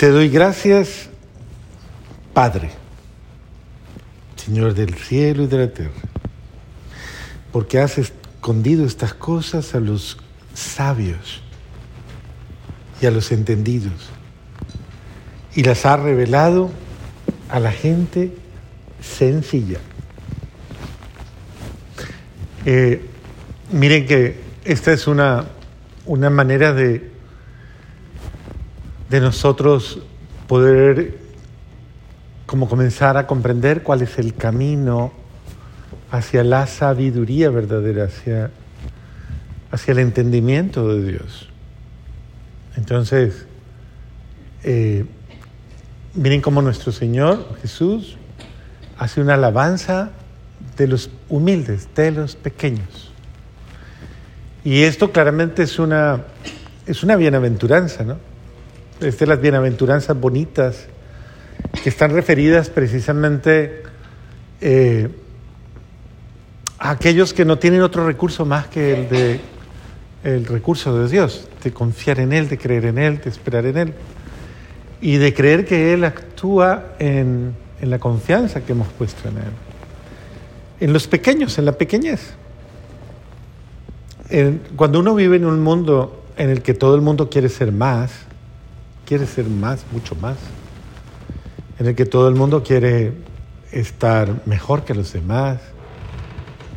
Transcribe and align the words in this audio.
Te 0.00 0.08
doy 0.08 0.30
gracias, 0.30 1.10
Padre, 2.32 2.70
Señor 4.34 4.72
del 4.72 4.94
cielo 4.94 5.42
y 5.42 5.46
de 5.46 5.58
la 5.58 5.68
tierra, 5.68 5.92
porque 7.52 7.80
has 7.80 7.98
escondido 7.98 8.86
estas 8.86 9.12
cosas 9.12 9.74
a 9.74 9.78
los 9.78 10.16
sabios 10.54 11.42
y 13.02 13.04
a 13.04 13.10
los 13.10 13.30
entendidos 13.30 14.08
y 15.54 15.64
las 15.64 15.84
has 15.84 16.00
revelado 16.00 16.70
a 17.50 17.60
la 17.60 17.70
gente 17.70 18.32
sencilla. 19.02 19.80
Eh, 22.64 23.04
miren 23.70 24.06
que 24.06 24.40
esta 24.64 24.94
es 24.94 25.06
una, 25.06 25.44
una 26.06 26.30
manera 26.30 26.72
de, 26.72 27.09
de 29.10 29.20
nosotros 29.20 29.98
poder 30.46 31.18
como 32.46 32.68
comenzar 32.68 33.16
a 33.16 33.26
comprender 33.26 33.82
cuál 33.82 34.02
es 34.02 34.18
el 34.18 34.34
camino 34.34 35.12
hacia 36.12 36.44
la 36.44 36.66
sabiduría 36.66 37.50
verdadera, 37.50 38.04
hacia, 38.04 38.50
hacia 39.72 39.92
el 39.92 39.98
entendimiento 39.98 40.88
de 40.88 41.12
Dios. 41.12 41.48
Entonces, 42.76 43.46
eh, 44.62 45.04
miren 46.14 46.40
cómo 46.40 46.62
nuestro 46.62 46.92
Señor 46.92 47.56
Jesús 47.62 48.16
hace 48.96 49.20
una 49.20 49.34
alabanza 49.34 50.10
de 50.76 50.86
los 50.86 51.10
humildes, 51.28 51.88
de 51.96 52.12
los 52.12 52.36
pequeños. 52.36 53.12
Y 54.64 54.82
esto 54.82 55.10
claramente 55.10 55.64
es 55.64 55.78
una, 55.80 56.24
es 56.86 57.02
una 57.02 57.16
bienaventuranza, 57.16 58.04
¿no? 58.04 58.29
Es 59.00 59.18
de 59.18 59.26
las 59.26 59.40
bienaventuranzas 59.40 60.18
bonitas 60.18 60.86
que 61.82 61.88
están 61.88 62.10
referidas 62.10 62.68
precisamente 62.68 63.82
eh, 64.60 65.08
a 66.78 66.90
aquellos 66.90 67.32
que 67.32 67.44
no 67.44 67.58
tienen 67.58 67.82
otro 67.82 68.06
recurso 68.06 68.44
más 68.44 68.66
que 68.66 68.94
el 68.94 69.08
de 69.08 69.40
el 70.22 70.44
recurso 70.44 70.98
de 70.98 71.08
Dios, 71.08 71.48
de 71.64 71.72
confiar 71.72 72.20
en 72.20 72.32
Él, 72.32 72.48
de 72.48 72.58
creer 72.58 72.84
en 72.84 72.98
Él, 72.98 73.20
de 73.22 73.30
esperar 73.30 73.64
en 73.66 73.76
Él 73.78 73.94
y 75.00 75.16
de 75.16 75.32
creer 75.32 75.64
que 75.64 75.94
Él 75.94 76.04
actúa 76.04 76.94
en, 76.98 77.54
en 77.80 77.90
la 77.90 77.98
confianza 77.98 78.60
que 78.60 78.72
hemos 78.72 78.88
puesto 78.88 79.28
en 79.28 79.38
Él. 79.38 79.52
En 80.80 80.92
los 80.92 81.06
pequeños, 81.06 81.58
en 81.58 81.64
la 81.64 81.72
pequeñez. 81.72 82.34
cuando 84.76 85.00
uno 85.00 85.14
vive 85.14 85.36
en 85.36 85.46
un 85.46 85.60
mundo 85.60 86.22
en 86.36 86.50
el 86.50 86.62
que 86.62 86.74
todo 86.74 86.94
el 86.94 87.00
mundo 87.00 87.30
quiere 87.30 87.48
ser 87.48 87.72
más, 87.72 88.10
quiere 89.10 89.26
ser 89.26 89.46
más, 89.46 89.84
mucho 89.90 90.14
más, 90.14 90.36
en 91.80 91.88
el 91.88 91.96
que 91.96 92.06
todo 92.06 92.28
el 92.28 92.36
mundo 92.36 92.62
quiere 92.62 93.12
estar 93.72 94.42
mejor 94.46 94.84
que 94.84 94.94
los 94.94 95.12
demás 95.12 95.58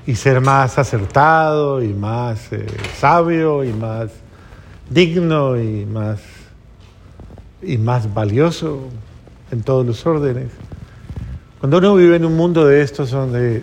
y 0.08 0.16
ser 0.16 0.42
más 0.42 0.80
acertado 0.80 1.84
y 1.84 1.94
más 1.94 2.52
eh, 2.52 2.66
sabio 2.98 3.64
y 3.64 3.72
más 3.72 4.10
digno 4.90 5.62
y 5.62 5.86
más, 5.86 6.22
y 7.62 7.78
más 7.78 8.12
valioso 8.12 8.88
en 9.52 9.62
todos 9.62 9.86
los 9.86 10.04
órdenes. 10.04 10.50
Cuando 11.60 11.78
uno 11.78 11.94
vive 11.94 12.16
en 12.16 12.26
un 12.26 12.36
mundo 12.36 12.66
de 12.66 12.82
estos 12.82 13.12
donde, 13.12 13.62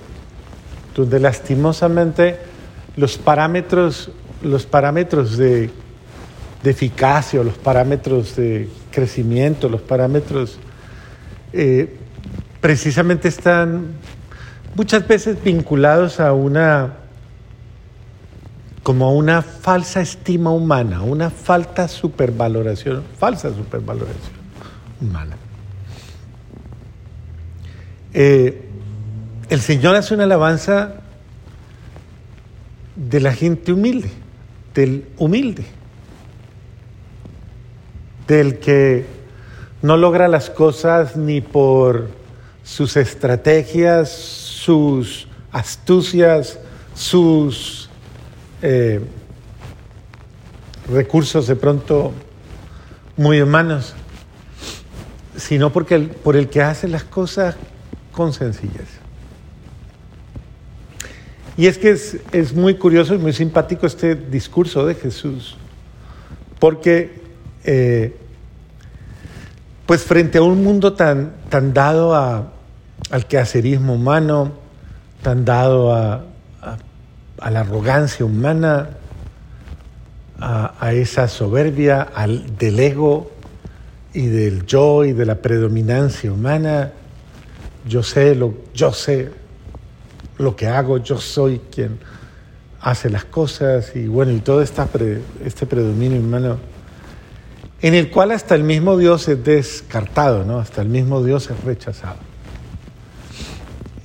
donde 0.95 1.19
lastimosamente 1.19 2.39
los 2.95 3.19
parámetros, 3.19 4.13
los 4.45 4.65
parámetros 4.65 5.37
de, 5.37 5.71
de 6.63 6.71
eficacia, 6.71 7.43
los 7.43 7.57
parámetros 7.57 8.37
de 8.37 8.69
crecimiento, 8.91 9.69
los 9.69 9.81
parámetros 9.81 10.59
eh, 11.53 11.97
precisamente 12.61 13.29
están 13.29 13.93
muchas 14.75 15.07
veces 15.07 15.43
vinculados 15.43 16.21
a 16.21 16.33
una 16.33 16.97
como 18.83 19.07
a 19.07 19.13
una 19.13 19.43
falsa 19.43 20.01
estima 20.01 20.51
humana, 20.51 21.03
una 21.03 21.31
falta 21.31 21.87
supervaloración, 21.87 23.03
falsa 23.19 23.55
supervaloración 23.55 24.41
humana. 25.01 25.37
Eh, 28.13 28.69
el 29.51 29.61
Señor 29.61 29.97
hace 29.97 30.15
una 30.15 30.25
alabanza 30.25 30.95
de 32.97 33.21
la 33.21 33.33
gente 33.35 33.73
humilde, 33.73 34.11
del 34.75 35.09
humilde, 35.19 35.65
del 38.31 38.61
que 38.61 39.07
no 39.83 39.97
logra 39.97 40.29
las 40.29 40.51
cosas 40.51 41.17
ni 41.17 41.41
por 41.41 42.11
sus 42.63 42.97
estrategias, 42.97 44.09
sus 44.09 45.27
astucias, 45.51 46.61
sus 46.95 47.91
eh, 48.63 49.01
recursos 50.89 51.49
de 51.49 51.57
pronto 51.57 52.13
muy 53.17 53.43
humanos, 53.43 53.95
sino 55.37 55.73
porque 55.73 55.99
por 55.99 56.37
el 56.37 56.49
que 56.49 56.63
hace 56.63 56.87
las 56.87 57.03
cosas 57.03 57.57
con 58.13 58.33
sencillez. 58.33 59.01
Y 61.57 61.67
es 61.67 61.79
que 61.79 61.91
es, 61.91 62.19
es 62.31 62.55
muy 62.55 62.77
curioso 62.77 63.13
y 63.17 63.19
muy 63.19 63.33
simpático 63.33 63.89
este 63.89 64.15
discurso 64.15 64.87
de 64.87 64.95
Jesús, 64.95 65.57
porque 66.61 67.19
eh, 67.65 68.17
pues 69.91 70.05
frente 70.05 70.39
a 70.39 70.43
un 70.43 70.63
mundo 70.63 70.93
tan, 70.93 71.33
tan 71.49 71.75
dado 71.75 72.15
al 72.15 73.27
quehacerismo 73.27 73.95
humano, 73.95 74.53
tan 75.21 75.45
dado 75.45 75.93
a, 75.93 76.27
la 77.51 77.59
arrogancia 77.59 78.25
humana, 78.25 78.91
a, 80.39 80.93
esa 80.93 81.27
soberbia 81.27 82.07
del 82.57 82.79
ego 82.79 83.33
y 84.15 84.27
del 84.27 84.65
yo 84.65 85.05
y 85.05 85.13
de 85.13 85.27
la 85.27 85.43
predominancia 85.43 86.31
humana, 86.31 86.93
yo 87.85 88.05
sé 88.05 88.37
lo, 88.37 88.55
yo 88.73 88.93
sé 88.93 89.33
lo 90.39 90.55
que 90.55 90.69
hago, 90.69 90.99
yo 90.99 91.19
soy 91.19 91.61
quien 91.69 91.99
hace 92.81 93.11
las 93.11 93.25
cosas 93.25 93.91
y 93.97 94.07
bueno, 94.07 94.31
y 94.31 94.39
todo 94.39 94.63
este 94.63 95.67
predominio 95.67 96.21
humano 96.21 96.59
en 97.83 97.95
el 97.95 98.11
cual 98.11 98.31
hasta 98.33 98.55
el 98.55 98.63
mismo 98.63 98.97
Dios 98.97 99.27
es 99.29 99.43
descartado, 99.43 100.45
¿no? 100.45 100.59
hasta 100.59 100.83
el 100.83 100.89
mismo 100.89 101.23
Dios 101.23 101.51
es 101.51 101.65
rechazado. 101.65 102.19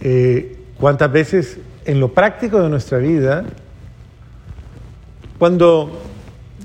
Eh, 0.01 0.59
¿Cuántas 0.79 1.11
veces 1.11 1.57
en 1.85 1.99
lo 1.99 2.13
práctico 2.13 2.61
de 2.61 2.69
nuestra 2.69 2.99
vida, 2.99 3.43
cuando, 5.37 5.99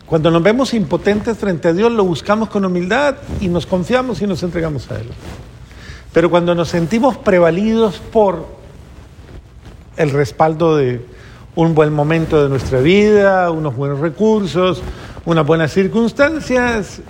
cuando 0.07 0.31
nos 0.31 0.43
vemos 0.43 0.75
impotentes 0.75 1.37
frente 1.37 1.69
a 1.69 1.73
Dios, 1.73 1.91
lo 1.93 2.05
buscamos 2.05 2.49
con 2.49 2.65
humildad 2.65 3.17
y 3.41 3.49
nos 3.49 3.67
confiamos 3.67 4.23
y 4.23 4.27
nos 4.27 4.43
entregamos 4.43 4.91
a 4.91 5.01
Él? 5.01 5.09
Pero 6.13 6.31
cuando 6.31 6.55
nos 6.55 6.69
sentimos 6.69 7.17
prevalidos 7.17 7.99
por 8.13 8.47
el 9.97 10.11
respaldo 10.11 10.77
de 10.77 11.05
un 11.55 11.75
buen 11.75 11.93
momento 11.93 12.43
de 12.43 12.49
nuestra 12.49 12.81
vida, 12.81 13.51
unos 13.51 13.77
buenos 13.77 14.01
recursos, 14.01 14.83
unas 15.25 15.47
buenas 15.47 15.73
circunstancias, 15.73 17.03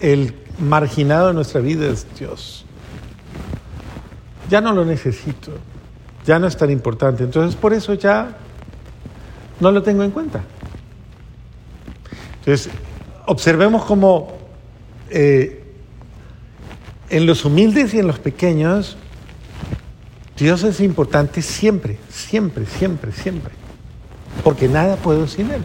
el 0.00 0.34
marginado 0.58 1.28
de 1.28 1.34
nuestra 1.34 1.60
vida 1.60 1.88
es 1.88 2.06
Dios. 2.18 2.64
Ya 4.48 4.60
no 4.60 4.72
lo 4.72 4.84
necesito, 4.84 5.52
ya 6.26 6.38
no 6.38 6.46
es 6.46 6.56
tan 6.56 6.70
importante, 6.70 7.24
entonces 7.24 7.56
por 7.56 7.72
eso 7.72 7.94
ya 7.94 8.36
no 9.60 9.70
lo 9.70 9.82
tengo 9.82 10.02
en 10.02 10.10
cuenta. 10.10 10.42
Entonces, 12.40 12.70
observemos 13.26 13.84
cómo 13.84 14.38
eh, 15.10 15.62
en 17.10 17.26
los 17.26 17.44
humildes 17.44 17.92
y 17.94 17.98
en 17.98 18.06
los 18.06 18.18
pequeños, 18.18 18.96
Dios 20.36 20.62
es 20.64 20.80
importante 20.80 21.42
siempre, 21.42 21.98
siempre, 22.08 22.64
siempre, 22.64 23.12
siempre, 23.12 23.52
porque 24.42 24.68
nada 24.68 24.96
puedo 24.96 25.26
sin 25.26 25.50
Él. 25.50 25.62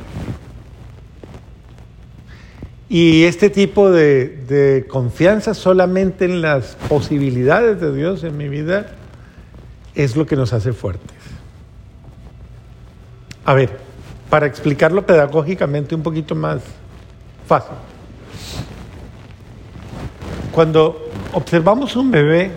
Y 2.87 3.23
este 3.23 3.49
tipo 3.49 3.89
de, 3.89 4.85
confianza 4.89 5.53
solamente 5.53 6.25
en 6.25 6.41
las 6.41 6.75
posibilidades 6.87 7.81
de 7.81 7.93
Dios 7.95 8.23
en 8.23 8.37
mi 8.37 8.47
vida 8.47 8.87
es 9.95 10.15
lo 10.15 10.25
que 10.25 10.35
nos 10.35 10.53
hace 10.53 10.71
fuertes. 10.71 11.17
A 13.43 13.53
ver, 13.53 13.77
para 14.29 14.45
explicarlo 14.45 15.05
pedagógicamente 15.05 15.95
un 15.95 16.03
poquito 16.03 16.35
más 16.35 16.61
fácil. 17.47 17.75
Cuando 20.51 21.09
observamos 21.33 21.95
un 21.95 22.11
bebé, 22.11 22.51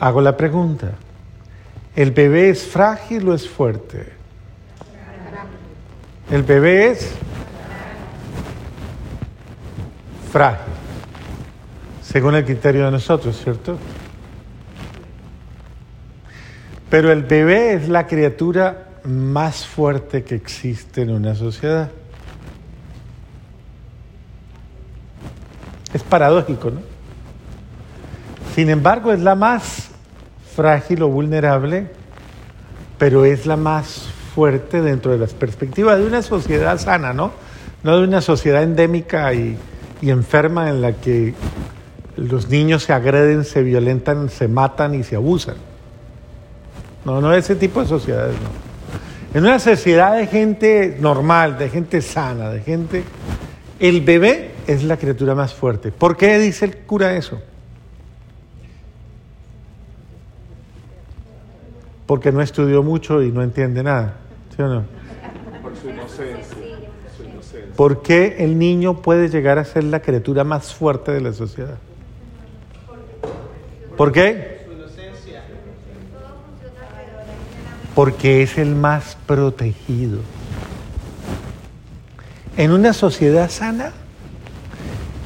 hago 0.00 0.20
la 0.20 0.36
pregunta, 0.36 0.92
¿el 1.94 2.10
bebé 2.10 2.50
es 2.50 2.64
frágil 2.64 3.28
o 3.28 3.34
es 3.34 3.48
fuerte? 3.48 4.12
El 6.30 6.42
bebé 6.42 6.90
es 6.90 7.12
frágil, 10.36 10.74
según 12.02 12.34
el 12.34 12.44
criterio 12.44 12.84
de 12.84 12.90
nosotros, 12.90 13.40
¿cierto? 13.42 13.78
Pero 16.90 17.10
el 17.10 17.22
bebé 17.22 17.72
es 17.72 17.88
la 17.88 18.06
criatura 18.06 19.00
más 19.04 19.66
fuerte 19.66 20.24
que 20.24 20.34
existe 20.34 21.00
en 21.00 21.12
una 21.12 21.34
sociedad. 21.34 21.90
Es 25.94 26.02
paradójico, 26.02 26.70
¿no? 26.70 26.80
Sin 28.54 28.68
embargo, 28.68 29.12
es 29.12 29.20
la 29.20 29.36
más 29.36 29.88
frágil 30.54 31.02
o 31.02 31.08
vulnerable, 31.08 31.86
pero 32.98 33.24
es 33.24 33.46
la 33.46 33.56
más 33.56 34.02
fuerte 34.34 34.82
dentro 34.82 35.12
de 35.12 35.18
las 35.18 35.32
perspectivas 35.32 35.98
de 35.98 36.04
una 36.04 36.20
sociedad 36.20 36.76
sana, 36.78 37.14
¿no? 37.14 37.32
No 37.82 37.96
de 37.96 38.04
una 38.04 38.20
sociedad 38.20 38.62
endémica 38.62 39.32
y, 39.32 39.56
y 40.02 40.10
enferma 40.10 40.70
en 40.70 40.82
la 40.82 40.92
que 40.92 41.34
los 42.16 42.48
niños 42.48 42.84
se 42.84 42.92
agreden, 42.92 43.44
se 43.44 43.62
violentan, 43.62 44.28
se 44.28 44.48
matan 44.48 44.94
y 44.94 45.02
se 45.02 45.16
abusan. 45.16 45.56
No, 47.04 47.20
no 47.20 47.32
ese 47.32 47.54
tipo 47.56 47.80
de 47.80 47.86
sociedades, 47.86 48.34
no. 48.34 48.66
En 49.38 49.44
una 49.44 49.58
sociedad 49.58 50.16
de 50.16 50.26
gente 50.26 50.96
normal, 51.00 51.58
de 51.58 51.68
gente 51.68 52.00
sana, 52.00 52.50
de 52.50 52.60
gente... 52.60 53.04
El 53.78 54.00
bebé 54.00 54.52
es 54.66 54.84
la 54.84 54.96
criatura 54.96 55.34
más 55.34 55.52
fuerte. 55.52 55.92
¿Por 55.92 56.16
qué 56.16 56.38
dice 56.38 56.64
el 56.64 56.78
cura 56.78 57.14
eso? 57.14 57.42
Porque 62.06 62.32
no 62.32 62.40
estudió 62.40 62.82
mucho 62.82 63.22
y 63.22 63.30
no 63.30 63.42
entiende 63.42 63.82
nada, 63.82 64.14
¿sí 64.56 64.62
o 64.62 64.68
no? 64.68 64.84
Por 65.62 65.76
su 65.76 65.90
inocencia. 65.90 66.56
Su 67.14 67.24
inocencia. 67.24 67.65
¿Por 67.76 68.02
qué 68.02 68.36
el 68.38 68.58
niño 68.58 69.02
puede 69.02 69.28
llegar 69.28 69.58
a 69.58 69.64
ser 69.64 69.84
la 69.84 70.00
criatura 70.00 70.44
más 70.44 70.72
fuerte 70.72 71.12
de 71.12 71.20
la 71.20 71.32
sociedad? 71.32 71.76
¿Por 73.96 74.12
qué? 74.12 74.56
Porque 77.94 78.42
es 78.42 78.58
el 78.58 78.74
más 78.74 79.16
protegido. 79.26 80.20
En 82.56 82.72
una 82.72 82.94
sociedad 82.94 83.50
sana, 83.50 83.92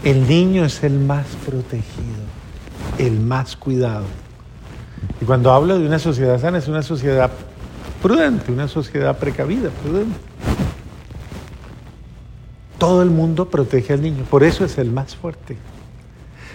el 0.02 0.26
niño 0.28 0.64
es 0.64 0.82
el 0.82 0.98
más 0.98 1.26
protegido, 1.46 2.24
el 2.98 3.20
más 3.20 3.56
cuidado. 3.56 4.06
Y 5.20 5.24
cuando 5.24 5.52
hablo 5.52 5.78
de 5.78 5.86
una 5.86 5.98
sociedad 5.98 6.40
sana, 6.40 6.58
es 6.58 6.68
una 6.68 6.82
sociedad 6.82 7.30
prudente, 8.02 8.50
una 8.50 8.66
sociedad 8.66 9.16
precavida, 9.18 9.70
prudente. 9.82 10.16
Todo 12.80 13.02
el 13.02 13.10
mundo 13.10 13.48
protege 13.48 13.92
al 13.92 14.02
niño, 14.02 14.24
por 14.24 14.42
eso 14.42 14.64
es 14.64 14.76
el 14.78 14.90
más 14.90 15.14
fuerte. 15.14 15.56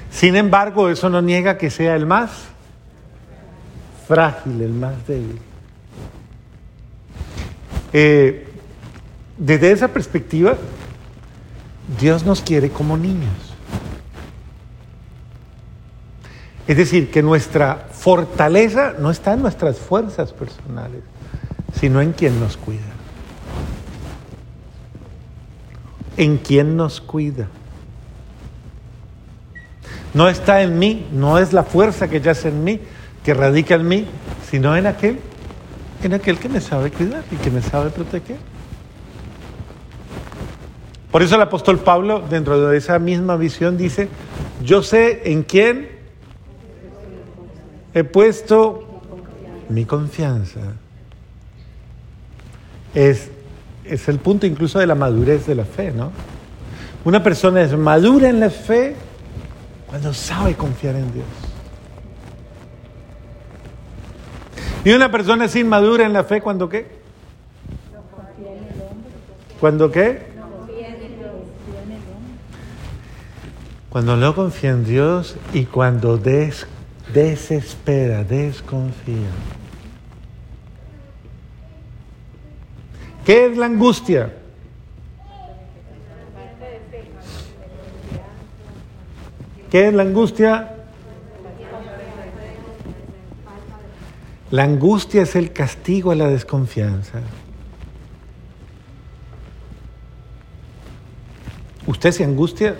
Sin 0.09 0.35
embargo, 0.35 0.89
eso 0.89 1.09
no 1.09 1.21
niega 1.21 1.57
que 1.57 1.69
sea 1.69 1.95
el 1.95 2.05
más 2.05 2.31
frágil, 4.07 4.61
el 4.61 4.73
más 4.73 5.07
débil. 5.07 5.39
Eh, 7.93 8.47
desde 9.37 9.71
esa 9.71 9.87
perspectiva, 9.89 10.55
Dios 11.99 12.25
nos 12.25 12.41
quiere 12.41 12.69
como 12.69 12.97
niños. 12.97 13.53
Es 16.67 16.77
decir, 16.77 17.11
que 17.11 17.21
nuestra 17.21 17.87
fortaleza 17.91 18.95
no 18.97 19.11
está 19.11 19.33
en 19.33 19.43
nuestras 19.43 19.77
fuerzas 19.77 20.33
personales, 20.33 21.03
sino 21.79 22.01
en 22.01 22.13
quien 22.13 22.39
nos 22.39 22.57
cuida. 22.57 22.94
En 26.17 26.37
quien 26.37 26.77
nos 26.77 27.01
cuida. 27.01 27.47
No 30.13 30.29
está 30.29 30.61
en 30.61 30.79
mí, 30.79 31.07
no 31.11 31.39
es 31.39 31.51
la 31.51 31.63
fuerza 31.63 32.07
que 32.07 32.21
yace 32.21 32.47
en 32.47 32.63
mí, 32.63 32.79
que 33.23 33.33
radica 33.33 33.75
en 33.75 33.87
mí, 33.87 34.05
sino 34.49 34.75
en 34.77 34.87
aquel, 34.87 35.19
en 36.03 36.13
aquel 36.13 36.39
que 36.39 36.47
me 36.47 36.61
sabe 36.61 36.91
cuidar 36.91 37.23
y 37.31 37.35
que 37.35 37.51
me 37.51 37.61
sabe 37.61 37.89
proteger. 37.89 38.37
Por 41.11 41.21
eso 41.21 41.35
el 41.35 41.41
apóstol 41.41 41.79
Pablo, 41.79 42.23
dentro 42.29 42.67
de 42.67 42.77
esa 42.77 42.99
misma 42.99 43.37
visión, 43.37 43.77
dice, 43.77 44.09
yo 44.61 44.83
sé 44.83 45.31
en 45.31 45.43
quién 45.43 45.89
he 47.93 48.03
puesto 48.03 49.01
mi 49.69 49.85
confianza. 49.85 50.59
Es, 52.93 53.31
es 53.87 54.07
el 54.07 54.19
punto 54.19 54.45
incluso 54.45 54.79
de 54.79 54.87
la 54.87 54.95
madurez 54.95 55.45
de 55.45 55.55
la 55.55 55.65
fe, 55.65 55.91
¿no? 55.91 56.11
Una 57.03 57.21
persona 57.21 57.61
es 57.61 57.77
madura 57.77 58.29
en 58.29 58.39
la 58.39 58.49
fe 58.49 58.95
cuando 59.87 60.13
sabe 60.13 60.55
confiar 60.55 60.95
en 60.95 61.13
Dios. 61.13 61.25
Y 64.83 64.91
una 64.91 65.11
persona 65.11 65.45
es 65.45 65.55
inmadura 65.55 66.05
en 66.05 66.13
la 66.13 66.23
fe 66.23 66.41
cuando 66.41 66.69
qué? 66.69 66.87
¿Cuando 69.59 69.91
qué? 69.91 70.35
Cuando 73.89 74.17
no 74.17 74.35
confía 74.35 74.71
en 74.71 74.83
Dios 74.83 75.37
y 75.53 75.65
cuando 75.65 76.17
des, 76.17 76.67
desespera, 77.13 78.23
desconfía. 78.23 79.29
¿Qué 83.25 83.47
es 83.47 83.57
la 83.57 83.65
angustia? 83.65 84.31
¿Qué 89.71 89.87
es 89.87 89.93
la 89.93 90.03
angustia? 90.03 90.75
La 94.51 94.63
angustia 94.63 95.23
es 95.23 95.35
el 95.35 95.51
castigo 95.51 96.11
a 96.11 96.15
la 96.15 96.27
desconfianza. 96.27 97.19
¿Usted 101.87 102.11
se 102.11 102.23
angustia? 102.23 102.75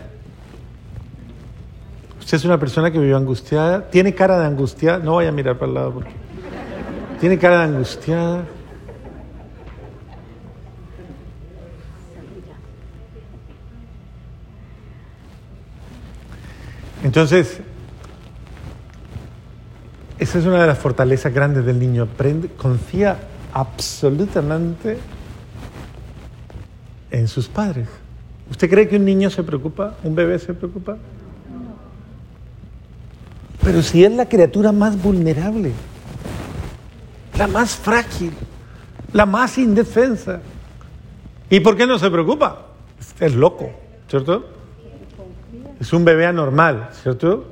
Usted 2.19 2.37
es 2.37 2.45
una 2.45 2.59
persona 2.59 2.91
que 2.91 2.99
vive 2.99 3.15
angustiada, 3.15 3.89
tiene 3.89 4.13
cara 4.13 4.39
de 4.39 4.45
angustiada, 4.45 4.99
no 4.99 5.15
vaya 5.15 5.29
a 5.29 5.31
mirar 5.31 5.57
para 5.57 5.69
el 5.69 5.73
lado 5.73 5.93
porque 5.95 6.11
tiene 7.19 7.37
cara 7.39 7.59
de 7.59 7.63
angustiada. 7.63 8.45
Entonces, 17.15 17.61
esa 20.19 20.37
es 20.37 20.45
una 20.45 20.59
de 20.59 20.67
las 20.67 20.77
fortalezas 20.77 21.33
grandes 21.33 21.65
del 21.65 21.79
niño. 21.79 22.03
Aprende, 22.03 22.49
confía 22.49 23.17
absolutamente 23.53 24.97
en 27.11 27.29
sus 27.29 27.47
padres. 27.47 27.87
¿Usted 28.51 28.69
cree 28.69 28.89
que 28.89 28.97
un 28.97 29.05
niño 29.05 29.29
se 29.29 29.43
preocupa? 29.43 29.95
¿Un 30.03 30.13
bebé 30.13 30.37
se 30.39 30.53
preocupa? 30.53 30.97
Pero 33.63 33.81
si 33.81 34.03
es 34.03 34.11
la 34.11 34.27
criatura 34.27 34.73
más 34.73 35.01
vulnerable, 35.01 35.71
la 37.37 37.47
más 37.47 37.77
frágil, 37.77 38.33
la 39.13 39.25
más 39.25 39.57
indefensa. 39.57 40.41
¿Y 41.49 41.61
por 41.61 41.77
qué 41.77 41.87
no 41.87 41.97
se 41.97 42.11
preocupa? 42.11 42.65
Es 43.21 43.33
loco, 43.33 43.71
¿cierto? 44.09 44.54
Es 45.79 45.93
un 45.93 46.05
bebé 46.05 46.25
anormal, 46.25 46.89
¿cierto? 46.93 47.45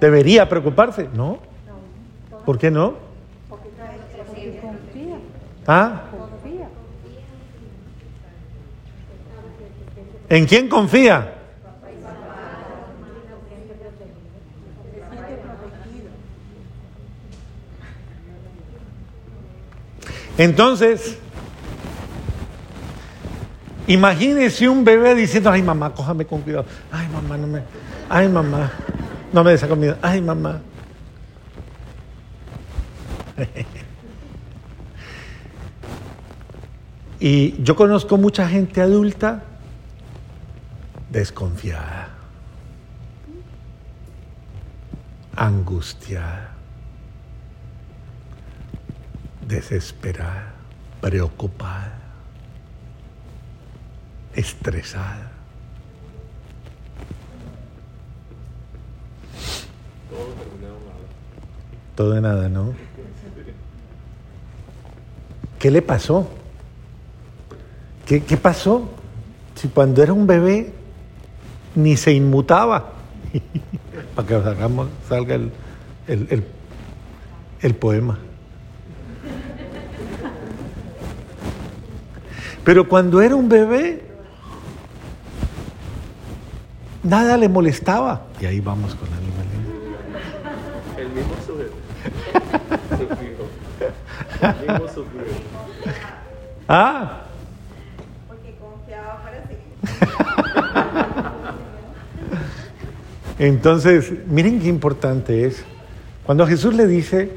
¿Debería 0.00 0.48
preocuparse? 0.48 1.08
No. 1.14 1.38
¿Por 2.44 2.58
qué 2.58 2.70
no? 2.70 2.94
¿Ah? 5.66 6.02
¿En 10.28 10.46
quién 10.46 10.68
confía? 10.68 11.32
Entonces, 20.36 21.18
imagínese 23.86 24.68
un 24.68 24.84
bebé 24.84 25.14
diciendo, 25.14 25.50
ay 25.50 25.62
mamá, 25.62 25.94
cójame 25.94 26.26
con 26.26 26.42
cuidado, 26.42 26.66
ay 26.90 27.08
mamá, 27.08 27.36
no 27.36 27.46
me, 27.46 27.62
ay 28.08 28.28
mamá, 28.28 28.72
no 29.32 29.44
me 29.44 29.50
des 29.52 29.64
comida, 29.64 29.98
ay 30.02 30.20
mamá. 30.20 30.60
y 37.20 37.62
yo 37.62 37.74
conozco 37.74 38.16
mucha 38.16 38.48
gente 38.48 38.80
adulta 38.80 39.42
desconfiada, 41.10 42.08
angustiada 45.36 46.54
desesperada, 49.46 50.52
preocupada, 51.00 51.92
estresada. 54.34 55.30
Todo 61.94 62.10
de 62.12 62.20
nada, 62.20 62.48
¿no? 62.48 62.74
¿Qué 65.58 65.70
le 65.70 65.80
pasó? 65.80 66.28
¿Qué, 68.04 68.20
pasó? 68.36 68.90
Si 69.54 69.68
cuando 69.68 70.02
era 70.02 70.12
un 70.12 70.26
bebé 70.26 70.72
ni 71.74 71.96
se 71.96 72.12
inmutaba. 72.12 72.92
Para 74.14 74.28
que 74.28 74.42
salgamos, 74.42 74.88
salga 75.08 75.36
el, 75.36 75.52
el, 76.06 76.44
el 77.60 77.74
poema. 77.74 78.18
Pero 82.64 82.88
cuando 82.88 83.20
era 83.22 83.36
un 83.36 83.48
bebé 83.48 84.02
nada 87.04 87.36
le 87.36 87.48
molestaba. 87.48 88.22
Y 88.40 88.46
ahí 88.46 88.60
vamos 88.60 88.94
con 88.96 89.08
el 89.08 89.24
El 91.00 91.08
mismo 91.10 91.34
sujeto. 91.46 91.74
Sufrió. 92.90 93.44
El 94.42 94.68
mismo 94.68 94.88
sufrió. 94.88 95.22
Ah, 96.68 97.22
Porque 98.26 98.54
confiaba 98.58 99.22
para 99.22 99.42
seguir. 99.46 99.60
entonces, 103.38 104.12
miren 104.26 104.60
qué 104.60 104.68
importante 104.68 105.46
es. 105.46 105.62
Cuando 106.24 106.46
Jesús 106.46 106.74
le 106.74 106.86
dice, 106.86 107.30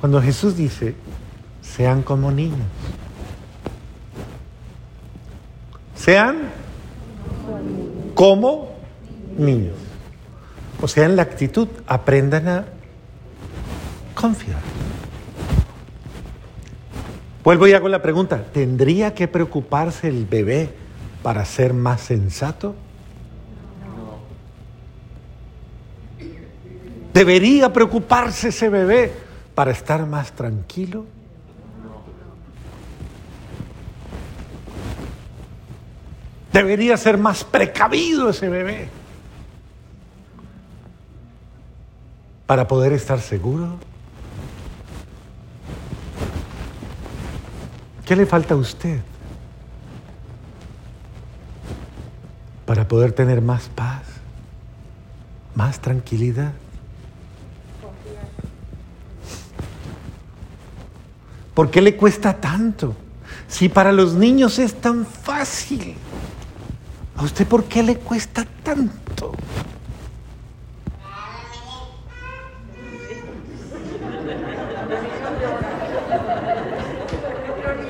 cuando 0.00 0.20
Jesús 0.20 0.56
dice, 0.56 0.94
sean 1.62 2.02
como 2.02 2.32
niños. 2.32 2.58
Sean 5.94 6.39
como 8.20 8.68
niños. 9.38 9.78
O 10.82 10.86
sea, 10.88 11.06
en 11.06 11.16
la 11.16 11.22
actitud, 11.22 11.68
aprendan 11.86 12.48
a 12.48 12.66
confiar. 14.14 14.60
Vuelvo 17.42 17.66
y 17.66 17.72
hago 17.72 17.88
la 17.88 18.02
pregunta, 18.02 18.44
¿tendría 18.52 19.14
que 19.14 19.26
preocuparse 19.26 20.08
el 20.08 20.26
bebé 20.26 20.68
para 21.22 21.46
ser 21.46 21.72
más 21.72 22.02
sensato? 22.02 22.74
¿Debería 27.14 27.72
preocuparse 27.72 28.48
ese 28.48 28.68
bebé 28.68 29.14
para 29.54 29.70
estar 29.70 30.04
más 30.04 30.32
tranquilo? 30.32 31.06
¿Debería 36.52 36.96
ser 36.96 37.16
más 37.16 37.44
precavido 37.44 38.30
ese 38.30 38.48
bebé 38.48 38.88
para 42.46 42.66
poder 42.66 42.92
estar 42.92 43.20
seguro? 43.20 43.76
¿Qué 48.04 48.16
le 48.16 48.26
falta 48.26 48.54
a 48.54 48.56
usted 48.56 48.98
para 52.66 52.88
poder 52.88 53.12
tener 53.12 53.40
más 53.40 53.68
paz, 53.68 54.02
más 55.54 55.78
tranquilidad? 55.80 56.52
¿Por 61.54 61.70
qué 61.70 61.80
le 61.80 61.96
cuesta 61.96 62.40
tanto? 62.40 62.96
Si 63.46 63.68
para 63.68 63.92
los 63.92 64.14
niños 64.14 64.58
es 64.58 64.80
tan 64.80 65.06
fácil, 65.06 65.94
¿a 67.20 67.24
usted 67.24 67.46
por 67.46 67.64
qué 67.64 67.82
le 67.82 67.96
cuesta 67.96 68.46
tanto? 68.62 69.32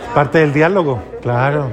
Es 0.01 0.15
parte 0.15 0.39
del 0.39 0.53
diálogo, 0.53 1.01
claro. 1.23 1.71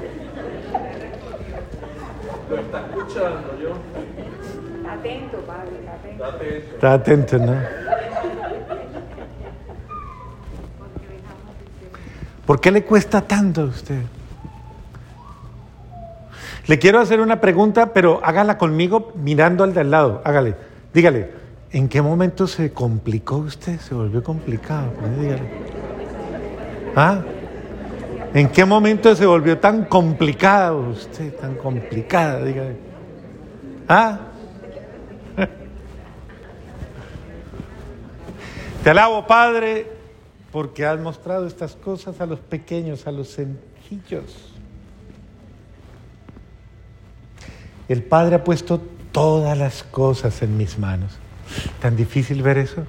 Lo 2.49 2.57
está 2.57 2.85
escuchando 2.85 3.59
yo. 3.59 4.89
Atento, 4.89 5.37
padre, 5.39 5.89
atento. 5.89 6.23
Date 6.23 6.57
esto. 6.59 6.75
Está 6.75 6.93
atento, 6.93 7.37
¿no? 7.39 7.55
¿Por 12.45 12.61
qué 12.61 12.71
le 12.71 12.83
cuesta 12.83 13.21
tanto 13.21 13.61
a 13.61 13.65
usted? 13.65 14.03
Le 16.67 16.79
quiero 16.79 16.99
hacer 16.99 17.21
una 17.21 17.39
pregunta, 17.39 17.93
pero 17.93 18.19
hágala 18.23 18.57
conmigo 18.57 19.13
mirando 19.15 19.63
al 19.63 19.73
de 19.73 19.79
al 19.79 19.91
lado. 19.91 20.21
Hágale. 20.25 20.55
Dígale, 20.93 21.31
¿en 21.71 21.87
qué 21.87 22.01
momento 22.01 22.45
se 22.45 22.73
complicó 22.73 23.37
usted? 23.37 23.79
Se 23.79 23.95
volvió 23.95 24.21
complicado. 24.21 24.91
Pues, 24.99 25.17
Dígale. 25.19 25.49
¿Ah? 26.95 27.21
¿En 28.33 28.49
qué 28.49 28.65
momento 28.65 29.15
se 29.15 29.25
volvió 29.25 29.57
tan 29.59 29.85
complicado 29.85 30.89
usted? 30.89 31.33
Tan 31.35 31.55
complicada, 31.55 32.43
dígale. 32.43 32.75
¿Ah? 33.87 34.19
Te 38.83 38.89
alabo, 38.89 39.25
Padre, 39.25 39.89
porque 40.51 40.85
has 40.85 40.99
mostrado 40.99 41.47
estas 41.47 41.77
cosas 41.77 42.19
a 42.19 42.25
los 42.25 42.39
pequeños, 42.39 43.07
a 43.07 43.11
los 43.13 43.29
sencillos. 43.29 44.56
El 47.89 48.03
Padre 48.03 48.35
ha 48.35 48.43
puesto 48.43 48.81
todas 49.11 49.57
las 49.57 49.83
cosas 49.83 50.41
en 50.41 50.57
mis 50.57 50.77
manos. 50.77 51.13
¿Tan 51.81 51.95
difícil 51.95 52.41
ver 52.41 52.57
eso? 52.57 52.83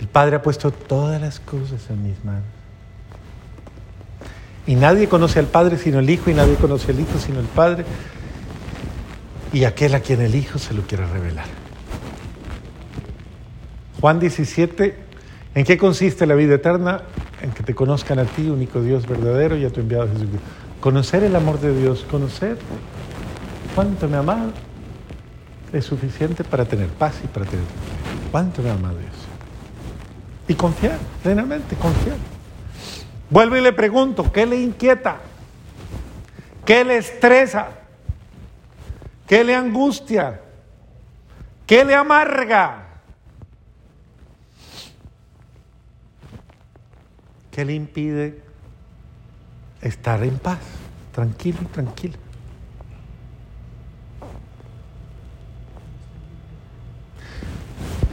El 0.00 0.08
Padre 0.08 0.36
ha 0.36 0.42
puesto 0.42 0.70
todas 0.70 1.20
las 1.20 1.40
cosas 1.40 1.90
en 1.90 2.02
mis 2.02 2.24
manos. 2.24 2.44
Y 4.66 4.74
nadie 4.74 5.08
conoce 5.08 5.38
al 5.38 5.46
Padre 5.46 5.78
sino 5.78 5.98
el 5.98 6.08
Hijo, 6.10 6.30
y 6.30 6.34
nadie 6.34 6.54
conoce 6.54 6.92
al 6.92 7.00
Hijo 7.00 7.18
sino 7.18 7.40
el 7.40 7.46
Padre, 7.46 7.84
y 9.52 9.64
aquel 9.64 9.94
a 9.94 10.00
quien 10.00 10.20
el 10.20 10.34
Hijo 10.34 10.58
se 10.58 10.74
lo 10.74 10.82
quiere 10.82 11.06
revelar. 11.06 11.46
Juan 14.00 14.20
17, 14.20 14.94
¿en 15.54 15.64
qué 15.64 15.78
consiste 15.78 16.26
la 16.26 16.34
vida 16.34 16.54
eterna? 16.54 17.02
En 17.42 17.50
que 17.50 17.62
te 17.62 17.74
conozcan 17.74 18.18
a 18.18 18.24
ti, 18.24 18.48
único 18.48 18.80
Dios 18.82 19.06
verdadero, 19.06 19.56
y 19.56 19.64
a 19.64 19.70
tu 19.70 19.80
enviado 19.80 20.06
Jesucristo. 20.06 20.46
Conocer 20.80 21.24
el 21.24 21.34
amor 21.34 21.60
de 21.60 21.76
Dios, 21.76 22.06
conocer 22.08 22.58
cuánto 23.78 24.08
me 24.08 24.16
ha 24.16 24.18
amado, 24.18 24.50
es 25.72 25.84
suficiente 25.84 26.42
para 26.42 26.64
tener 26.64 26.88
paz 26.88 27.20
y 27.22 27.28
para 27.28 27.46
tener 27.46 27.64
cuánto 28.32 28.60
me 28.60 28.70
ha 28.70 28.74
amado 28.74 28.98
Dios. 28.98 29.14
Y 30.48 30.54
confiar, 30.54 30.98
plenamente, 31.22 31.76
confiar. 31.76 32.16
Vuelvo 33.30 33.56
y 33.56 33.60
le 33.60 33.72
pregunto, 33.72 34.32
¿qué 34.32 34.46
le 34.46 34.60
inquieta? 34.60 35.18
¿Qué 36.64 36.84
le 36.84 36.96
estresa? 36.96 37.68
¿Qué 39.28 39.44
le 39.44 39.54
angustia? 39.54 40.40
¿Qué 41.64 41.84
le 41.84 41.94
amarga? 41.94 42.84
¿Qué 47.52 47.64
le 47.64 47.74
impide 47.74 48.42
estar 49.80 50.24
en 50.24 50.36
paz, 50.36 50.58
tranquilo 51.12 51.58
y 51.62 51.66
tranquilo? 51.66 52.27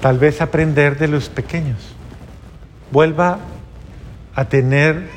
Tal 0.06 0.20
vez 0.20 0.40
aprender 0.40 1.00
de 1.00 1.08
los 1.08 1.30
pequeños. 1.30 1.80
Vuelva 2.92 3.40
a 4.36 4.46
tener 4.46 5.10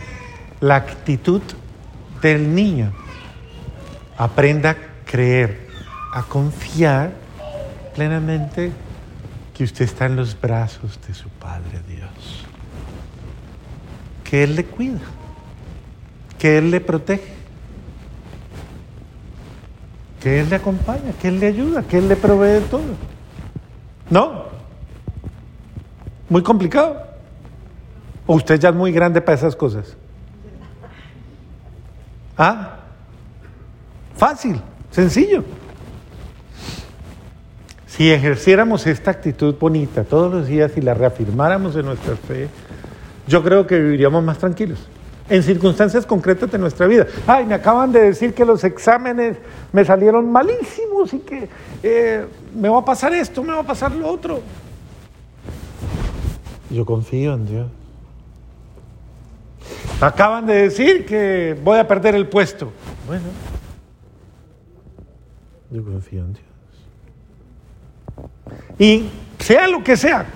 la 0.61 0.77
actitud 0.77 1.43
del 2.23 2.55
niño. 2.55 2.91
Aprenda 4.17 4.71
a 4.71 4.77
creer, 5.05 5.69
a 6.15 6.23
confiar 6.23 7.11
plenamente 7.95 8.73
que 9.53 9.65
usted 9.65 9.85
está 9.85 10.07
en 10.07 10.17
los 10.17 10.41
brazos 10.41 10.99
de 11.07 11.13
su 11.13 11.29
Padre 11.29 11.83
Dios. 11.87 12.47
Que 14.25 14.45
Él 14.45 14.57
le 14.57 14.65
cuida, 14.65 15.01
que 16.39 16.57
Él 16.57 16.71
le 16.71 16.81
protege, 16.81 17.35
que 20.23 20.41
Él 20.41 20.49
le 20.49 20.57
acompaña, 20.57 21.13
que 21.21 21.29
Él 21.29 21.41
le 21.41 21.49
ayuda, 21.49 21.83
que 21.83 21.99
Él 21.99 22.09
le 22.09 22.17
provee 22.17 22.53
de 22.53 22.61
todo. 22.63 22.97
¿No? 24.09 24.48
Muy 26.29 26.43
complicado. 26.43 27.03
¿O 28.27 28.35
usted 28.35 28.61
ya 28.61 28.69
es 28.69 28.75
muy 28.75 28.93
grande 28.93 29.21
para 29.21 29.37
esas 29.37 29.57
cosas? 29.57 29.97
¿Ah? 32.37 32.77
Fácil, 34.17 34.61
sencillo. 34.91 35.43
Si 37.87 38.13
ejerciéramos 38.13 38.87
esta 38.87 39.11
actitud 39.11 39.55
bonita 39.59 40.05
todos 40.05 40.33
los 40.33 40.47
días 40.47 40.73
y 40.77 40.83
la 40.83 40.95
reafirmáramos 40.95 41.75
en 41.75 41.87
nuestra 41.87 42.17
fe, 42.17 42.49
yo 43.27 43.43
creo 43.43 43.67
que 43.67 43.79
viviríamos 43.79 44.23
más 44.23 44.39
tranquilos 44.39 44.79
en 45.29 45.43
circunstancias 45.43 46.07
concretas 46.07 46.51
de 46.51 46.59
nuestra 46.59 46.87
vida. 46.87 47.07
Ay, 47.27 47.45
me 47.45 47.55
acaban 47.55 47.93
de 47.93 48.01
decir 48.01 48.35
que 48.35 48.45
los 48.45 48.65
exámenes 48.65 49.37
me 49.73 49.85
salieron 49.85 50.31
malísimos 50.31 51.13
y 51.13 51.19
que 51.21 51.49
eh, 51.83 52.25
me 52.55 52.69
va 52.69 52.79
a 52.79 52.85
pasar 52.85 53.13
esto, 53.15 53.43
me 53.43 53.53
va 53.53 53.61
a 53.61 53.67
pasar 53.67 53.93
lo 53.93 54.09
otro. 54.09 54.41
Yo 56.71 56.85
confío 56.85 57.35
en 57.35 57.47
Dios. 57.47 57.67
Acaban 60.01 60.47
de 60.47 60.55
decir 60.55 61.05
que 61.07 61.59
voy 61.65 61.79
a 61.79 61.89
perder 61.89 62.15
el 62.15 62.29
puesto. 62.29 62.71
Bueno, 63.07 63.25
yo 65.71 65.85
confío 65.85 66.21
en 66.21 66.35
Dios. 66.35 66.45
Y 68.79 69.11
sea 69.39 69.67
lo 69.67 69.83
que 69.83 69.97
sea, 69.97 70.27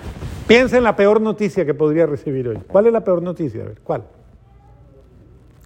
piensa 0.47 0.77
en 0.77 0.83
la 0.83 0.95
peor 0.95 1.21
noticia 1.21 1.65
que 1.65 1.73
podría 1.73 2.05
recibir 2.05 2.47
hoy. 2.49 2.57
¿Cuál 2.67 2.87
es 2.87 2.93
la 2.93 3.01
peor 3.01 3.21
noticia? 3.21 3.63
A 3.63 3.67
ver, 3.67 3.79
¿cuál? 3.83 4.03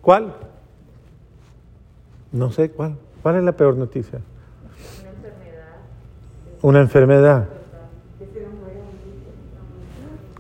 ¿Cuál? 0.02 0.36
No 2.32 2.52
sé 2.52 2.70
cuál. 2.70 2.98
¿Cuál 3.24 3.38
es 3.38 3.44
la 3.44 3.54
peor 3.54 3.76
noticia? 3.76 4.20
Una 6.62 6.82
enfermedad. 6.82 7.57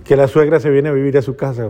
Que 0.08 0.16
la 0.16 0.28
suegra 0.28 0.60
se 0.60 0.70
viene 0.70 0.90
a 0.90 0.94
vivir 0.94 1.18
a 1.18 1.22
su 1.22 1.36
casa. 1.36 1.70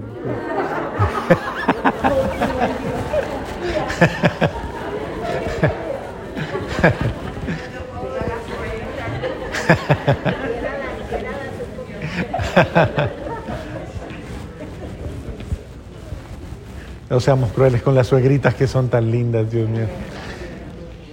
No 17.09 17.19
seamos 17.21 17.51
crueles 17.53 17.81
con 17.81 17.95
las 17.95 18.07
suegritas 18.07 18.53
que 18.53 18.67
son 18.67 18.89
tan 18.89 19.09
lindas, 19.09 19.49
Dios 19.49 19.67
mío. 19.67 19.87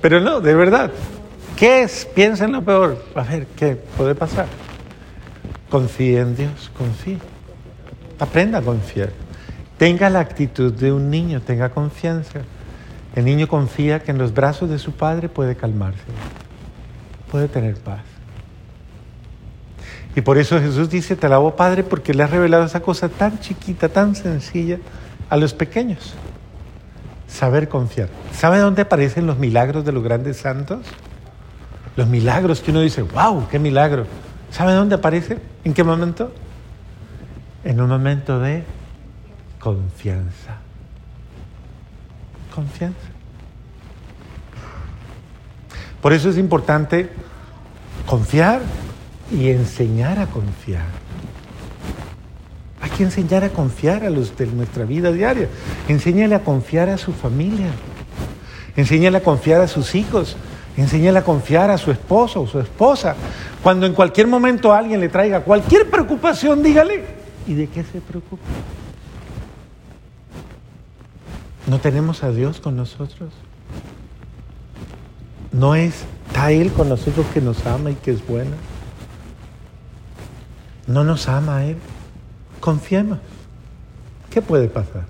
Pero 0.02 0.20
no, 0.20 0.40
de 0.40 0.54
verdad. 0.54 0.90
¿Qué 1.56 1.82
es? 1.82 2.04
Piensa 2.14 2.44
en 2.44 2.52
lo 2.52 2.62
peor. 2.62 2.98
A 3.14 3.22
ver, 3.22 3.46
¿qué 3.56 3.76
puede 3.96 4.14
pasar? 4.14 4.46
Confíe 5.74 6.20
en 6.20 6.36
Dios, 6.36 6.70
confíe. 6.78 7.18
Aprenda 8.20 8.58
a 8.58 8.62
confiar. 8.62 9.10
Tenga 9.76 10.08
la 10.08 10.20
actitud 10.20 10.72
de 10.72 10.92
un 10.92 11.10
niño, 11.10 11.40
tenga 11.40 11.70
confianza. 11.70 12.42
El 13.16 13.24
niño 13.24 13.48
confía 13.48 13.98
que 13.98 14.12
en 14.12 14.18
los 14.18 14.32
brazos 14.32 14.70
de 14.70 14.78
su 14.78 14.92
padre 14.92 15.28
puede 15.28 15.56
calmarse, 15.56 16.04
puede 17.28 17.48
tener 17.48 17.74
paz. 17.74 18.02
Y 20.14 20.20
por 20.20 20.38
eso 20.38 20.60
Jesús 20.60 20.90
dice, 20.90 21.16
te 21.16 21.26
alabo 21.26 21.56
Padre, 21.56 21.82
porque 21.82 22.14
le 22.14 22.22
has 22.22 22.30
revelado 22.30 22.62
esa 22.62 22.78
cosa 22.78 23.08
tan 23.08 23.40
chiquita, 23.40 23.88
tan 23.88 24.14
sencilla 24.14 24.78
a 25.28 25.36
los 25.36 25.54
pequeños. 25.54 26.14
Saber 27.26 27.68
confiar. 27.68 28.10
¿Sabe 28.32 28.58
dónde 28.58 28.82
aparecen 28.82 29.26
los 29.26 29.38
milagros 29.38 29.84
de 29.84 29.90
los 29.90 30.04
grandes 30.04 30.36
santos? 30.36 30.86
Los 31.96 32.06
milagros 32.06 32.60
que 32.60 32.70
uno 32.70 32.80
dice, 32.80 33.02
wow, 33.02 33.48
qué 33.50 33.58
milagro. 33.58 34.06
¿Sabe 34.54 34.72
dónde 34.72 34.94
aparece? 34.94 35.38
¿En 35.64 35.74
qué 35.74 35.82
momento? 35.82 36.32
En 37.64 37.80
un 37.80 37.88
momento 37.88 38.38
de 38.38 38.62
confianza. 39.58 40.58
Confianza. 42.54 43.08
Por 46.00 46.12
eso 46.12 46.30
es 46.30 46.38
importante 46.38 47.10
confiar 48.06 48.60
y 49.32 49.50
enseñar 49.50 50.20
a 50.20 50.28
confiar. 50.28 50.86
Hay 52.80 52.90
que 52.90 53.02
enseñar 53.02 53.42
a 53.42 53.48
confiar 53.48 54.04
a 54.04 54.10
los 54.10 54.36
de 54.36 54.46
nuestra 54.46 54.84
vida 54.84 55.10
diaria. 55.10 55.48
Enséñale 55.88 56.36
a 56.36 56.44
confiar 56.44 56.90
a 56.90 56.96
su 56.96 57.12
familia. 57.12 57.72
Enséñale 58.76 59.18
a 59.18 59.22
confiar 59.24 59.62
a 59.62 59.66
sus 59.66 59.96
hijos. 59.96 60.36
Enséñale 60.76 61.20
a 61.20 61.24
confiar 61.24 61.70
a 61.70 61.78
su 61.78 61.90
esposo 61.90 62.42
o 62.42 62.46
su 62.46 62.58
esposa. 62.58 63.14
Cuando 63.62 63.86
en 63.86 63.94
cualquier 63.94 64.26
momento 64.26 64.72
alguien 64.72 65.00
le 65.00 65.08
traiga 65.08 65.40
cualquier 65.40 65.88
preocupación, 65.88 66.62
dígale, 66.62 67.04
¿y 67.46 67.54
de 67.54 67.68
qué 67.68 67.84
se 67.84 68.00
preocupa? 68.00 68.42
¿No 71.66 71.78
tenemos 71.78 72.22
a 72.24 72.30
Dios 72.30 72.60
con 72.60 72.76
nosotros? 72.76 73.32
¿No 75.52 75.74
está 75.74 76.50
Él 76.50 76.72
con 76.72 76.88
nosotros 76.88 77.24
que 77.32 77.40
nos 77.40 77.64
ama 77.66 77.92
y 77.92 77.94
que 77.94 78.10
es 78.10 78.26
bueno? 78.26 78.50
¿No 80.86 81.04
nos 81.04 81.28
ama 81.28 81.64
Él? 81.64 81.76
Confiemos. 82.60 83.18
¿Qué 84.30 84.42
puede 84.42 84.68
pasar 84.68 85.04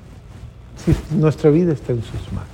si 0.85 0.95
nuestra 1.15 1.49
vida 1.51 1.73
está 1.73 1.93
en 1.93 2.03
sus 2.03 2.31
manos? 2.31 2.54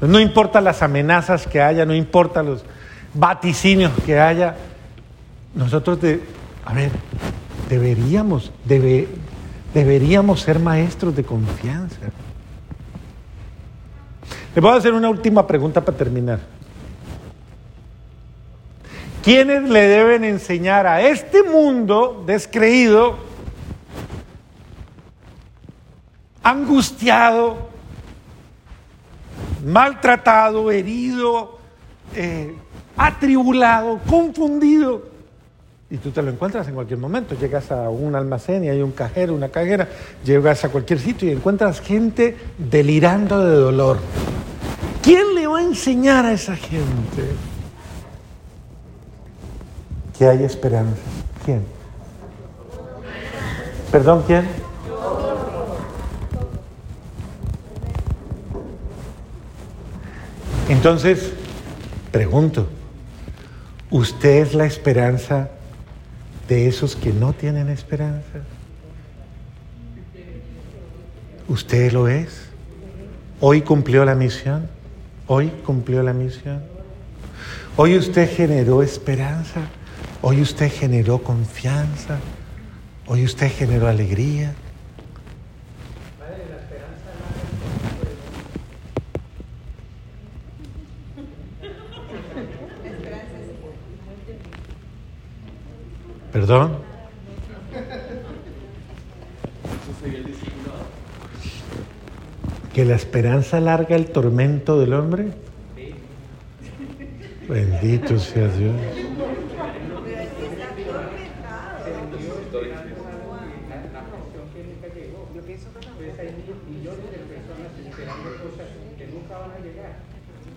No 0.00 0.18
importa 0.18 0.60
las 0.60 0.82
amenazas 0.82 1.46
que 1.46 1.60
haya, 1.60 1.84
no 1.84 1.94
importa 1.94 2.42
los 2.42 2.64
vaticinios 3.12 3.92
que 4.06 4.18
haya, 4.18 4.56
nosotros, 5.54 6.00
de, 6.00 6.22
a 6.64 6.72
ver, 6.72 6.90
deberíamos, 7.68 8.52
debe, 8.64 9.08
deberíamos 9.74 10.40
ser 10.40 10.58
maestros 10.58 11.14
de 11.14 11.24
confianza. 11.24 11.98
Le 14.54 14.60
voy 14.60 14.72
a 14.72 14.76
hacer 14.76 14.92
una 14.92 15.08
última 15.08 15.46
pregunta 15.46 15.84
para 15.84 15.96
terminar. 15.96 16.40
¿Quiénes 19.22 19.68
le 19.68 19.82
deben 19.82 20.24
enseñar 20.24 20.86
a 20.86 21.02
este 21.02 21.42
mundo 21.42 22.24
descreído, 22.26 23.18
angustiado, 26.42 27.69
maltratado, 29.64 30.70
herido, 30.70 31.58
eh, 32.14 32.54
atribulado, 32.96 34.00
confundido? 34.08 35.10
Y 35.90 35.96
tú 35.96 36.10
te 36.10 36.22
lo 36.22 36.30
encuentras 36.30 36.68
en 36.68 36.74
cualquier 36.74 37.00
momento. 37.00 37.34
Llegas 37.34 37.72
a 37.72 37.90
un 37.90 38.14
almacén 38.14 38.62
y 38.64 38.68
hay 38.68 38.80
un 38.80 38.92
cajero, 38.92 39.34
una 39.34 39.48
cajera, 39.48 39.88
llegas 40.24 40.64
a 40.64 40.68
cualquier 40.68 41.00
sitio 41.00 41.28
y 41.28 41.32
encuentras 41.32 41.80
gente 41.80 42.36
delirando 42.58 43.44
de 43.44 43.56
dolor. 43.56 43.98
¿Quién 45.02 45.34
le 45.34 45.46
va 45.48 45.58
a 45.58 45.62
enseñar 45.62 46.26
a 46.26 46.32
esa 46.32 46.54
gente 46.54 47.24
que 50.16 50.28
hay 50.28 50.44
esperanza? 50.44 51.00
¿Quién? 51.44 51.64
¿Perdón, 53.90 54.22
quién? 54.26 54.46
Entonces, 60.70 61.32
pregunto, 62.12 62.68
¿usted 63.90 64.42
es 64.42 64.54
la 64.54 64.66
esperanza 64.66 65.50
de 66.48 66.68
esos 66.68 66.94
que 66.94 67.12
no 67.12 67.32
tienen 67.32 67.68
esperanza? 67.68 68.38
¿Usted 71.48 71.90
lo 71.90 72.06
es? 72.06 72.50
¿Hoy 73.40 73.62
cumplió 73.62 74.04
la 74.04 74.14
misión? 74.14 74.68
¿Hoy 75.26 75.48
cumplió 75.66 76.04
la 76.04 76.12
misión? 76.12 76.62
¿Hoy 77.76 77.98
usted 77.98 78.32
generó 78.32 78.84
esperanza? 78.84 79.62
¿Hoy 80.22 80.40
usted 80.40 80.70
generó 80.70 81.20
confianza? 81.20 82.20
¿Hoy 83.08 83.24
usted 83.24 83.50
generó 83.50 83.88
alegría? 83.88 84.54
¿Perdón? 96.40 96.72
¿Que 102.72 102.86
la 102.86 102.94
esperanza 102.94 103.60
larga 103.60 103.94
el 103.94 104.06
tormento 104.06 104.80
del 104.80 104.94
hombre? 104.94 105.32
Bendito 107.46 108.18
sea 108.18 108.48
Dios. 108.48 108.74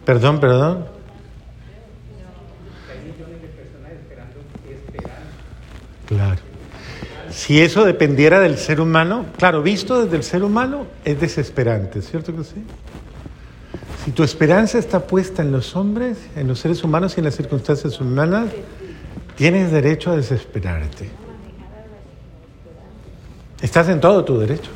Perdón, 0.05 0.39
perdón. 0.39 1.02
Claro. 6.13 6.41
Si 7.31 7.61
eso 7.61 7.83
dependiera 7.83 8.39
del 8.39 8.57
ser 8.57 8.79
humano, 8.79 9.25
claro, 9.37 9.63
visto 9.63 10.03
desde 10.03 10.17
el 10.17 10.23
ser 10.23 10.43
humano, 10.43 10.85
es 11.03 11.19
desesperante, 11.19 12.01
¿cierto 12.01 12.35
que 12.35 12.43
sí? 12.43 12.63
Si 14.05 14.11
tu 14.11 14.23
esperanza 14.23 14.77
está 14.77 15.07
puesta 15.07 15.41
en 15.41 15.51
los 15.51 15.75
hombres, 15.75 16.17
en 16.35 16.47
los 16.47 16.59
seres 16.59 16.83
humanos 16.83 17.15
y 17.15 17.21
en 17.21 17.25
las 17.25 17.35
circunstancias 17.35 17.99
humanas, 17.99 18.49
tienes 19.35 19.71
derecho 19.71 20.11
a 20.11 20.15
desesperarte. 20.15 21.09
Estás 23.61 23.89
en 23.89 23.99
todo 23.99 24.23
tu 24.23 24.37
derecho. 24.37 24.69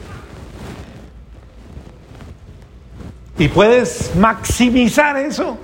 Y 3.38 3.50
puedes 3.50 4.15
maximizar 4.15 5.17
eso 5.17 5.58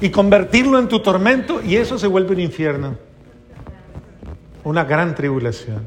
y 0.00 0.10
convertirlo 0.10 0.78
en 0.78 0.86
tu 0.86 1.00
tormento 1.00 1.60
y 1.62 1.76
eso 1.76 1.98
se 1.98 2.06
vuelve 2.06 2.34
un 2.34 2.40
infierno, 2.40 3.07
una 4.68 4.84
gran 4.84 5.14
tribulación. 5.14 5.82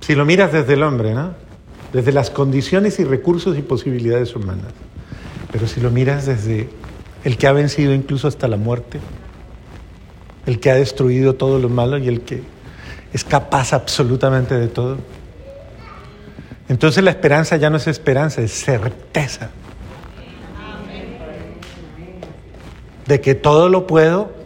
Si 0.00 0.14
lo 0.14 0.26
miras 0.26 0.52
desde 0.52 0.74
el 0.74 0.82
hombre, 0.82 1.14
¿no? 1.14 1.32
Desde 1.90 2.12
las 2.12 2.28
condiciones 2.28 2.98
y 3.00 3.04
recursos 3.04 3.56
y 3.56 3.62
posibilidades 3.62 4.36
humanas. 4.36 4.72
Pero 5.50 5.66
si 5.66 5.80
lo 5.80 5.90
miras 5.90 6.26
desde 6.26 6.68
el 7.24 7.38
que 7.38 7.46
ha 7.46 7.52
vencido 7.52 7.94
incluso 7.94 8.28
hasta 8.28 8.46
la 8.46 8.58
muerte, 8.58 9.00
el 10.44 10.60
que 10.60 10.70
ha 10.70 10.74
destruido 10.74 11.34
todo 11.34 11.58
lo 11.58 11.70
malo 11.70 11.96
y 11.96 12.08
el 12.08 12.20
que 12.20 12.42
es 13.14 13.24
capaz 13.24 13.72
absolutamente 13.72 14.54
de 14.54 14.68
todo. 14.68 14.98
Entonces 16.68 17.02
la 17.02 17.10
esperanza 17.10 17.56
ya 17.56 17.70
no 17.70 17.78
es 17.78 17.86
esperanza, 17.86 18.42
es 18.42 18.52
certeza. 18.52 19.48
De 23.06 23.20
que 23.22 23.34
todo 23.34 23.70
lo 23.70 23.86
puedo. 23.86 24.41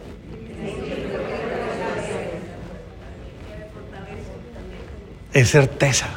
Es 5.37 5.51
certeza. 5.51 6.07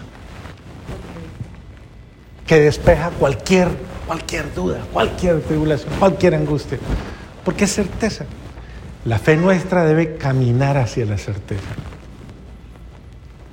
Que 2.47 2.59
despeja 2.59 3.11
cualquier, 3.11 3.69
cualquier 4.07 4.55
duda, 4.55 4.81
cualquier 4.95 5.43
tribulación, 5.43 5.93
cualquier 5.99 6.37
angustia. 6.37 6.79
Porque 7.45 7.65
es 7.65 7.75
certeza. 7.75 8.25
La 9.05 9.19
fe 9.19 9.37
nuestra 9.37 9.85
debe 9.85 10.17
caminar 10.17 10.79
hacia 10.79 11.05
la 11.05 11.19
certeza. 11.19 11.69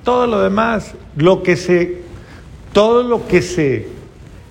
Todo 0.04 0.26
lo 0.26 0.40
demás, 0.40 0.94
lo 1.16 1.42
que 1.42 1.56
se, 1.56 2.00
todo 2.72 3.02
lo 3.02 3.28
que 3.28 3.42
se 3.42 3.88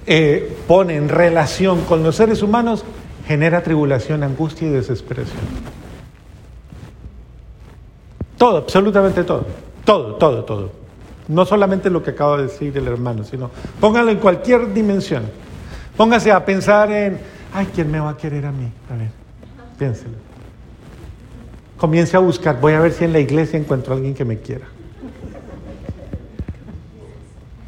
eh, 0.05 0.55
pone 0.67 0.97
en 0.97 1.09
relación 1.09 1.81
con 1.85 2.03
los 2.03 2.15
seres 2.15 2.43
humanos, 2.43 2.85
genera 3.25 3.63
tribulación, 3.63 4.21
angustia 4.21 4.67
y 4.67 4.69
desesperación. 4.69 5.39
Todo, 8.37 8.57
absolutamente 8.57 9.23
todo. 9.23 9.47
Todo, 9.83 10.13
todo, 10.17 10.43
todo. 10.43 10.76
No 11.27 11.45
solamente 11.45 11.89
lo 11.89 12.01
que 12.01 12.11
acaba 12.11 12.37
de 12.37 12.43
decir 12.43 12.77
el 12.77 12.87
hermano, 12.87 13.23
sino 13.23 13.51
póngalo 13.79 14.11
en 14.11 14.17
cualquier 14.17 14.73
dimensión. 14.73 15.23
Póngase 15.97 16.31
a 16.31 16.45
pensar 16.45 16.91
en, 16.91 17.19
ay, 17.53 17.67
¿quién 17.73 17.91
me 17.91 17.99
va 17.99 18.11
a 18.11 18.17
querer 18.17 18.45
a 18.45 18.51
mí? 18.51 18.71
A 18.89 18.95
ver, 18.95 19.09
piénselo. 19.77 20.15
Comience 21.77 22.15
a 22.15 22.19
buscar, 22.19 22.59
voy 22.59 22.73
a 22.73 22.79
ver 22.79 22.93
si 22.93 23.03
en 23.03 23.13
la 23.13 23.19
iglesia 23.19 23.59
encuentro 23.59 23.93
a 23.93 23.97
alguien 23.97 24.13
que 24.13 24.25
me 24.25 24.39
quiera. 24.39 24.65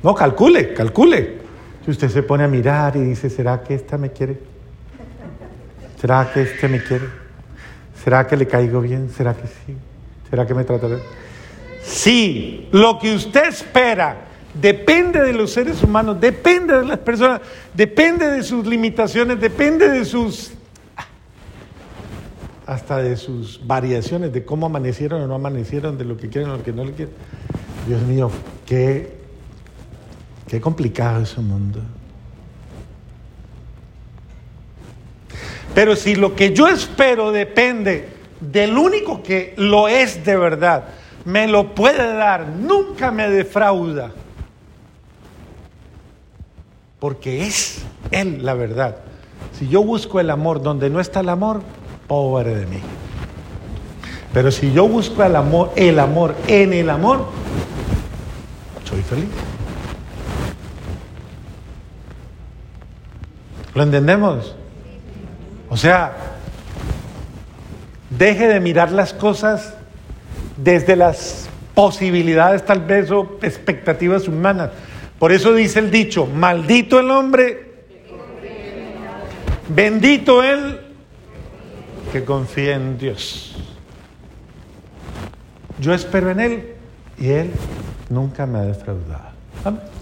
No, 0.01 0.15
calcule, 0.15 0.73
calcule. 0.73 1.39
Si 1.83 1.91
usted 1.91 2.09
se 2.09 2.23
pone 2.23 2.43
a 2.43 2.47
mirar 2.47 2.95
y 2.95 3.01
dice, 3.01 3.29
¿será 3.29 3.61
que 3.61 3.75
esta 3.75 3.97
me 3.97 4.11
quiere? 4.11 4.39
¿Será 5.99 6.31
que 6.33 6.43
este 6.43 6.67
me 6.67 6.81
quiere? 6.81 7.05
¿Será 8.03 8.25
que 8.25 8.37
le 8.37 8.47
caigo 8.47 8.79
bien? 8.79 9.09
¿Será 9.09 9.33
que 9.33 9.47
sí? 9.47 9.75
¿Será 10.29 10.45
que 10.47 10.53
me 10.53 10.63
trata 10.63 10.87
bien? 10.87 10.99
Sí, 11.89 12.67
lo 12.71 12.99
que 12.99 13.15
usted 13.15 13.47
espera 13.47 14.27
depende 14.53 15.21
de 15.21 15.33
los 15.33 15.51
seres 15.51 15.81
humanos, 15.81 16.21
depende 16.21 16.77
de 16.77 16.85
las 16.85 16.99
personas, 16.99 17.41
depende 17.73 18.29
de 18.29 18.43
sus 18.43 18.67
limitaciones, 18.67 19.41
depende 19.41 19.89
de 19.89 20.05
sus 20.05 20.51
hasta 22.67 22.97
de 22.97 23.17
sus 23.17 23.59
variaciones, 23.65 24.31
de 24.31 24.45
cómo 24.45 24.67
amanecieron 24.67 25.23
o 25.23 25.27
no 25.27 25.33
amanecieron, 25.33 25.97
de 25.97 26.05
lo 26.05 26.15
que 26.15 26.29
quieren 26.29 26.51
o 26.51 26.57
lo 26.57 26.63
que 26.63 26.71
no 26.71 26.85
le 26.85 26.93
quieren. 26.93 27.15
Dios 27.87 28.03
mío, 28.03 28.29
qué, 28.67 29.17
qué 30.47 30.61
complicado 30.61 31.23
es 31.23 31.35
el 31.37 31.43
mundo. 31.45 31.81
Pero 35.73 35.95
si 35.95 36.13
lo 36.13 36.35
que 36.35 36.53
yo 36.53 36.67
espero 36.67 37.31
depende 37.31 38.09
del 38.39 38.77
único 38.77 39.23
que 39.23 39.55
lo 39.57 39.87
es 39.87 40.23
de 40.23 40.37
verdad, 40.37 40.98
me 41.29 41.47
lo 41.47 41.75
puede 41.75 42.15
dar, 42.15 42.47
nunca 42.47 43.11
me 43.11 43.29
defrauda. 43.29 44.11
Porque 46.99 47.45
es 47.45 47.83
Él 48.09 48.43
la 48.43 48.55
verdad. 48.55 48.97
Si 49.57 49.67
yo 49.67 49.83
busco 49.83 50.19
el 50.19 50.31
amor 50.31 50.61
donde 50.61 50.89
no 50.89 50.99
está 50.99 51.19
el 51.19 51.29
amor, 51.29 51.61
pobre 52.07 52.55
de 52.55 52.65
mí. 52.65 52.79
Pero 54.33 54.51
si 54.51 54.73
yo 54.73 54.87
busco 54.87 55.23
el 55.23 55.35
amor, 55.35 55.71
el 55.75 55.99
amor 55.99 56.35
en 56.47 56.73
el 56.73 56.89
amor, 56.89 57.27
soy 58.83 59.01
feliz. 59.03 59.29
¿Lo 63.75 63.83
entendemos? 63.83 64.55
O 65.69 65.77
sea, 65.77 66.17
deje 68.09 68.47
de 68.47 68.59
mirar 68.59 68.91
las 68.91 69.13
cosas 69.13 69.75
desde 70.63 70.95
las 70.95 71.49
posibilidades 71.73 72.65
tal 72.65 72.81
vez 72.81 73.09
o 73.11 73.37
expectativas 73.41 74.27
humanas. 74.27 74.71
Por 75.17 75.31
eso 75.31 75.53
dice 75.53 75.79
el 75.79 75.91
dicho, 75.91 76.25
maldito 76.25 76.99
el 76.99 77.11
hombre, 77.11 77.83
bendito 79.69 80.43
él 80.43 80.79
que 82.11 82.23
confía 82.23 82.75
en 82.75 82.97
Dios. 82.97 83.55
Yo 85.79 85.93
espero 85.93 86.29
en 86.31 86.39
Él 86.39 86.75
y 87.17 87.29
Él 87.29 87.51
nunca 88.09 88.45
me 88.45 88.59
ha 88.59 88.63
defraudado. 88.63 89.29
Amén. 89.63 89.98